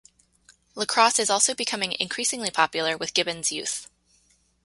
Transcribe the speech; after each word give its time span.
Lacrosse 0.73 1.19
is 1.19 1.29
also 1.29 1.53
becoming 1.53 1.91
increasingly 1.99 2.49
popular 2.49 2.97
with 2.97 3.13
Gibbons' 3.13 3.51
youth. 3.51 3.87